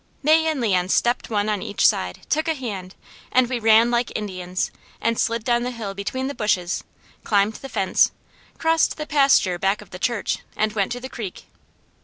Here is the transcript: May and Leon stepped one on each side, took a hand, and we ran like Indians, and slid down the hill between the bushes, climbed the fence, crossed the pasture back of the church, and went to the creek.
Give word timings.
May 0.23 0.47
and 0.47 0.59
Leon 0.59 0.89
stepped 0.89 1.29
one 1.29 1.47
on 1.47 1.61
each 1.61 1.87
side, 1.87 2.21
took 2.27 2.47
a 2.47 2.55
hand, 2.55 2.95
and 3.31 3.47
we 3.47 3.59
ran 3.59 3.91
like 3.91 4.11
Indians, 4.15 4.71
and 4.99 5.19
slid 5.19 5.43
down 5.43 5.61
the 5.61 5.69
hill 5.69 5.93
between 5.93 6.25
the 6.25 6.33
bushes, 6.33 6.83
climbed 7.23 7.53
the 7.57 7.69
fence, 7.69 8.09
crossed 8.57 8.97
the 8.97 9.05
pasture 9.05 9.59
back 9.59 9.79
of 9.79 9.91
the 9.91 9.99
church, 9.99 10.39
and 10.57 10.73
went 10.73 10.91
to 10.93 10.99
the 10.99 11.07
creek. 11.07 11.45